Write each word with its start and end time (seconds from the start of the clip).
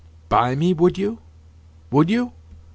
"Buy 0.29 0.55
me, 0.55 0.73
would 0.73 0.97
you, 0.97 1.19
would 1.91 2.09
you? 2.09 2.31